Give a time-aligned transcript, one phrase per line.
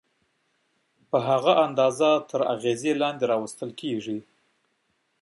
[1.09, 4.19] په هغه اندازه تر اغېزې لاندې راوستل کېږي.